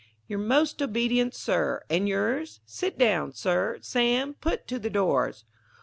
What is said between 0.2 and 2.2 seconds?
"Your most obedient, Sir?" and